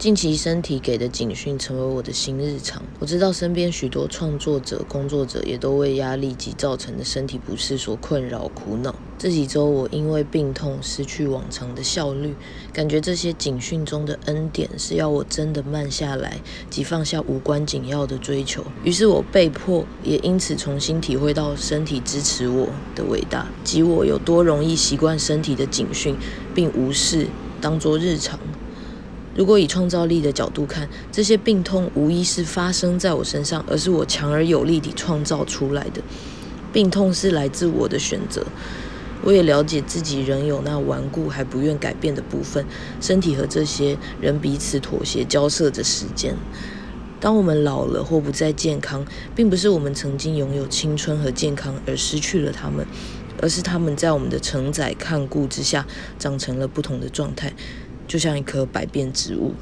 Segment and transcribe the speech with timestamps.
[0.00, 2.82] 近期身体给的警讯成为我的新日常。
[2.98, 8.94] 我知道身边许多创作者、工作者也都为压力及造成的身体不适所困扰、苦恼。
[9.18, 12.34] 这几周我因为病痛失去往常的效率，
[12.72, 16.40] 感觉这些警讯中的恩典是要我真的慢下来，
[16.70, 18.64] 及放下无关紧要的追求。
[18.82, 26.16] 于是我被迫，也因此重新体会到身体支持我的伟大，及我有多容易习惯身体的警讯，
[26.54, 27.26] 并无视
[27.60, 28.40] 当作日常。
[29.34, 36.02] 如果以创造力的角度看，这些病痛无疑是发生在我身上，而是我强而有力地创造出来的。
[36.72, 38.44] 病痛是来自我的选择。
[39.22, 42.64] 我也了解自己仍有那顽固还不愿改变的部分，
[43.00, 46.34] 身体和这些人彼此妥协交涉着时间。
[47.20, 49.04] 当我们老了或不再健康，
[49.36, 52.86] 并不是我们曾经拥有青春和健康而失去了他们，
[53.42, 55.86] 而是他们在我们的承载看顾之下，
[56.18, 57.52] 长成了不同的状态。
[58.10, 59.54] 就像一棵百变植物。